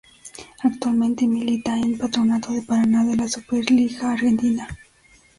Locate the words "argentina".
4.13-4.67